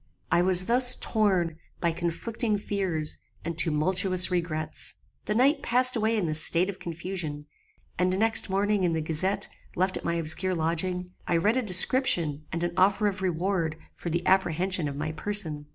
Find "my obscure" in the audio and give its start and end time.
10.03-10.55